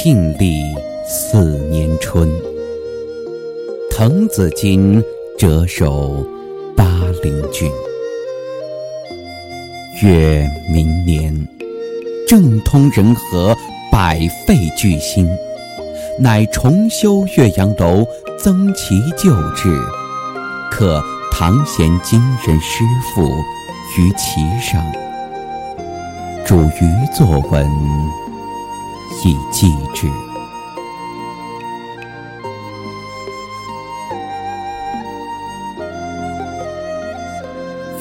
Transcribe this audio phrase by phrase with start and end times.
[0.00, 0.62] 庆历
[1.04, 2.30] 四年春，
[3.90, 5.02] 滕子京
[5.36, 6.24] 谪守
[6.76, 6.84] 巴
[7.20, 7.68] 陵郡。
[10.00, 11.34] 越明年，
[12.28, 13.52] 政通人和，
[13.90, 15.28] 百废具兴，
[16.16, 18.06] 乃重修岳阳楼，
[18.38, 19.76] 增其旧制，
[20.70, 21.02] 刻
[21.32, 23.28] 唐贤今人诗赋
[23.98, 24.80] 于其上，
[26.46, 27.68] 著余作文。
[29.24, 30.06] 以记之。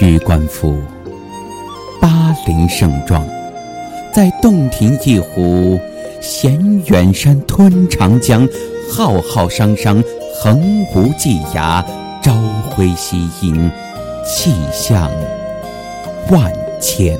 [0.00, 0.76] 予观夫，
[2.00, 3.24] 巴陵胜状，
[4.12, 5.78] 在洞庭一湖，
[6.20, 8.48] 衔远山吞长江，
[8.90, 10.02] 浩浩汤汤，
[10.42, 11.84] 横无际涯，
[12.20, 12.32] 朝
[12.70, 13.70] 晖夕阴，
[14.26, 15.08] 气象
[16.30, 17.16] 万千。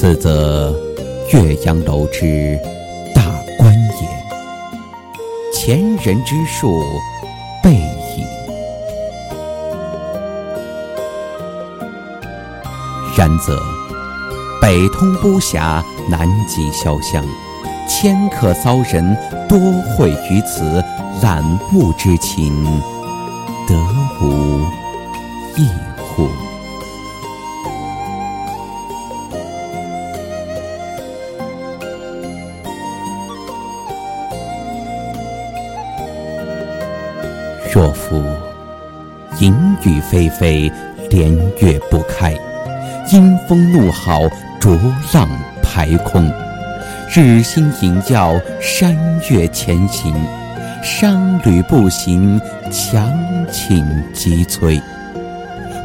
[0.00, 0.72] 此则
[1.32, 2.56] 岳阳楼之
[3.12, 3.20] 大
[3.58, 6.80] 观也，前人之述
[7.64, 8.24] 备矣。
[13.16, 13.60] 然则
[14.62, 17.24] 北通巫峡，南极潇湘，
[17.88, 19.16] 迁客骚人
[19.48, 19.58] 多
[19.96, 20.62] 会于此，
[21.22, 21.42] 览
[21.74, 22.64] 物之情，
[37.70, 38.22] 若夫
[39.40, 40.72] 淫雨霏霏，
[41.10, 41.30] 连
[41.60, 42.32] 月不开；
[43.12, 44.22] 阴风怒号，
[44.58, 44.74] 浊
[45.12, 45.28] 浪
[45.62, 46.32] 排空。
[47.14, 48.96] 日星隐曜，山
[49.28, 50.14] 岳前行，
[50.82, 52.40] 商旅步行，
[52.72, 53.12] 强
[53.52, 54.80] 倾急摧。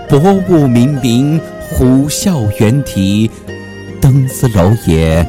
[0.08, 0.18] 薄
[0.48, 1.40] 雾冥冥，
[1.70, 3.30] 虎啸猿啼。
[4.00, 5.26] 登斯楼也，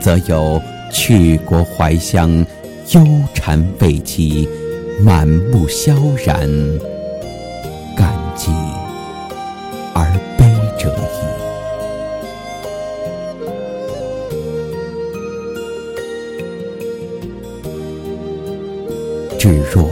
[0.00, 2.44] 则有去国怀乡，
[2.92, 4.48] 忧谗畏讥。
[5.02, 5.94] 满目萧
[6.26, 6.46] 然，
[7.96, 8.50] 感激
[9.94, 10.04] 而
[10.36, 10.44] 悲
[10.78, 11.18] 者矣。
[19.38, 19.88] 至若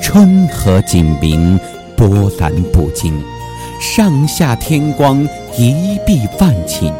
[0.00, 1.60] 春和景明，
[1.94, 3.22] 波澜不惊，
[3.80, 5.22] 上下天光，
[5.58, 6.90] 一碧万顷。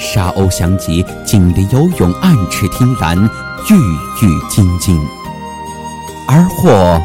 [0.00, 3.16] 沙鸥翔集，锦鲤游泳，暗池听澜，
[3.70, 3.74] 郁
[4.26, 5.00] 郁津津。
[6.26, 7.00] 而或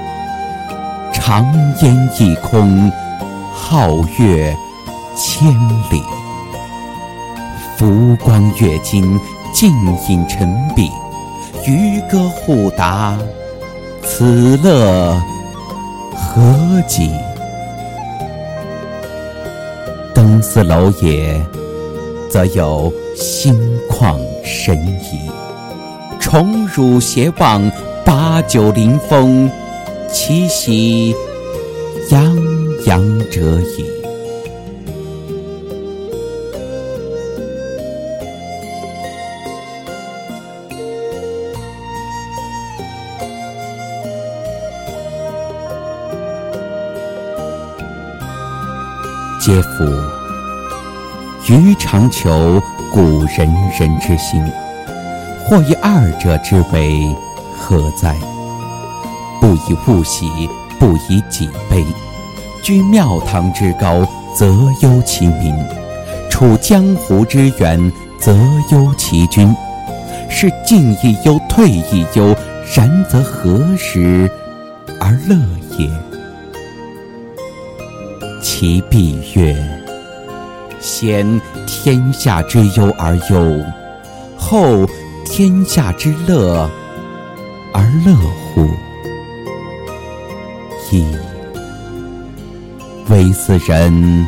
[1.11, 1.45] 长
[1.81, 2.91] 烟一空，
[3.53, 4.55] 皓月
[5.15, 5.51] 千
[5.91, 6.01] 里，
[7.77, 9.19] 浮光跃金，
[9.53, 9.71] 静
[10.07, 10.89] 影沉璧，
[11.65, 13.17] 渔歌互答，
[14.03, 15.21] 此乐
[16.15, 17.11] 何极？
[20.13, 21.39] 登斯楼也，
[22.29, 23.53] 则有心
[23.89, 25.29] 旷神怡，
[26.19, 27.69] 宠辱偕忘。
[28.09, 29.47] 八九临风，
[30.11, 31.15] 其喜
[32.09, 32.35] 洋
[32.87, 33.85] 洋者矣。
[49.39, 49.85] 嗟夫！
[51.47, 52.59] 予尝求
[52.91, 53.47] 古仁
[53.79, 54.43] 人之心，
[55.45, 57.15] 或以二者之为。
[57.59, 58.15] 何哉？
[59.41, 60.49] 不以物喜，
[60.79, 61.85] 不以己悲。
[62.63, 64.05] 居庙堂之高，
[64.35, 64.47] 则
[64.81, 65.53] 忧其民；
[66.29, 68.33] 处江湖之远，则
[68.71, 69.53] 忧其君。
[70.29, 72.35] 是进亦忧，退亦忧。
[72.75, 74.29] 然则何时
[74.99, 75.35] 而乐
[75.77, 75.89] 也？
[78.41, 79.55] 其必曰：
[80.79, 83.63] 先天下之忧而忧，
[84.37, 84.85] 后
[85.25, 86.69] 天下之乐。
[87.73, 88.69] 而乐乎？
[90.89, 91.05] 噫！
[93.09, 94.27] 微斯人，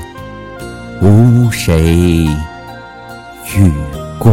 [1.02, 2.28] 吾谁
[3.56, 3.72] 与
[4.20, 4.32] 归？